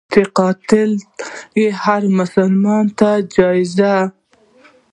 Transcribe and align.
چي 0.11 0.21
قتل 0.37 0.91
یې 1.59 1.67
هرمسلمان 1.83 2.85
ته 2.97 3.09
جایز. 3.35 3.75